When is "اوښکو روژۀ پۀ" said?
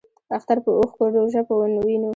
0.77-1.53